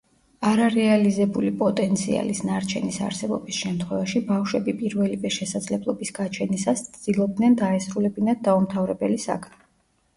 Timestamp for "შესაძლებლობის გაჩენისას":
5.39-6.85